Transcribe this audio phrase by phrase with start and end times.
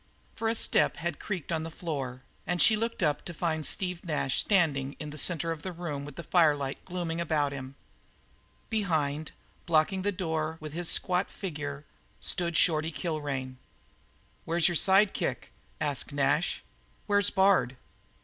[0.35, 4.03] For a step had creaked on the floor, and she looked up to find Steve
[4.03, 7.75] Nash standing in the centre of the room with the firelight gloomily about him;
[8.71, 9.31] behind,
[9.67, 11.85] blocking the door with his squat figure,
[12.19, 13.57] stood Shorty Kilrain.
[14.43, 16.63] "Where's your side kicker?" asked Nash.
[17.05, 17.77] "Where's Bard?"